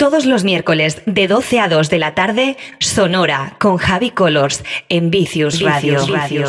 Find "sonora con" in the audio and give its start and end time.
2.78-3.78